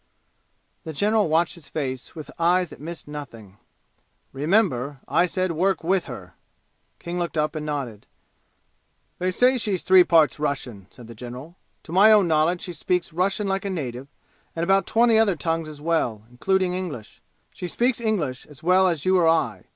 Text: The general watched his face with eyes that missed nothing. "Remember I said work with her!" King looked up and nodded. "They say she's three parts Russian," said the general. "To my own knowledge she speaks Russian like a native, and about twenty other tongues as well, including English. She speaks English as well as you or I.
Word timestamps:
The 0.83 0.93
general 0.93 1.29
watched 1.29 1.53
his 1.53 1.69
face 1.69 2.15
with 2.15 2.31
eyes 2.39 2.69
that 2.69 2.81
missed 2.81 3.07
nothing. 3.07 3.59
"Remember 4.33 4.99
I 5.07 5.27
said 5.27 5.51
work 5.51 5.83
with 5.83 6.05
her!" 6.05 6.33
King 6.97 7.19
looked 7.19 7.37
up 7.37 7.53
and 7.55 7.67
nodded. 7.67 8.07
"They 9.19 9.29
say 9.29 9.59
she's 9.59 9.83
three 9.83 10.03
parts 10.03 10.39
Russian," 10.39 10.87
said 10.89 11.05
the 11.05 11.13
general. 11.13 11.55
"To 11.83 11.91
my 11.91 12.11
own 12.11 12.27
knowledge 12.27 12.61
she 12.61 12.73
speaks 12.73 13.13
Russian 13.13 13.47
like 13.47 13.63
a 13.63 13.69
native, 13.69 14.07
and 14.55 14.63
about 14.63 14.87
twenty 14.87 15.19
other 15.19 15.35
tongues 15.35 15.69
as 15.69 15.81
well, 15.81 16.23
including 16.31 16.73
English. 16.73 17.21
She 17.53 17.67
speaks 17.67 18.01
English 18.01 18.47
as 18.47 18.63
well 18.63 18.87
as 18.87 19.05
you 19.05 19.19
or 19.19 19.27
I. 19.29 19.65